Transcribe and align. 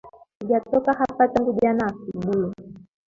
Sijatoka 0.39 0.93
hapa 0.93 1.27
tangu 1.27 1.53
jana 1.53 1.85
asubuhi 1.85 2.53